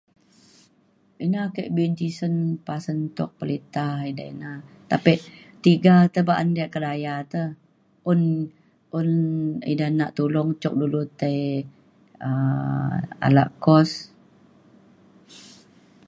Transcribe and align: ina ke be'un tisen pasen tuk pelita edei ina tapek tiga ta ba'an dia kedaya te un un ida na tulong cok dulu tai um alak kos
ina 1.25 1.41
ke 1.55 1.61
be'un 1.75 1.93
tisen 1.99 2.33
pasen 2.67 2.97
tuk 3.17 3.31
pelita 3.39 3.85
edei 4.09 4.31
ina 4.35 4.51
tapek 4.89 5.19
tiga 5.63 5.95
ta 6.13 6.19
ba'an 6.29 6.49
dia 6.55 6.67
kedaya 6.73 7.15
te 7.31 7.41
un 8.11 8.21
un 8.99 9.09
ida 9.73 9.87
na 9.97 10.05
tulong 10.17 10.49
cok 10.61 10.75
dulu 10.81 11.01
tai 11.19 11.37
um 12.27 12.91
alak 13.27 13.49
kos 13.63 13.91